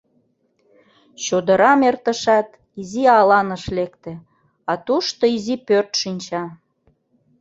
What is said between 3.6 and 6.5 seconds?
лекте, а тушто изи пӧрт шинча.